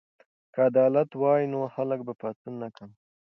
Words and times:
که 0.53 0.59
عدالت 0.69 1.09
وای 1.21 1.43
نو 1.53 1.59
خلکو 1.75 2.03
به 2.07 2.13
پاڅون 2.21 2.53
نه 2.61 2.67
کاوه. 2.75 2.93